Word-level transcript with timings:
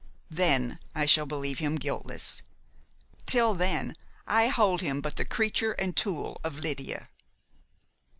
Then 0.31 0.79
I 0.95 1.05
shall 1.05 1.27
believe 1.27 1.59
him 1.59 1.75
guiltless; 1.75 2.41
till 3.27 3.53
then, 3.53 3.93
I 4.25 4.47
hold 4.47 4.81
him 4.81 4.99
but 4.99 5.15
the 5.15 5.25
creature 5.25 5.73
and 5.73 5.95
tool 5.95 6.41
of 6.43 6.57
Lydia." 6.57 7.07